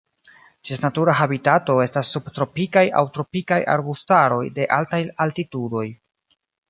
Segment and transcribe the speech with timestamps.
[0.67, 5.85] Ties natura habitato estas subtropikaj aŭ tropikaj arbustaroj de altaj altitudoj.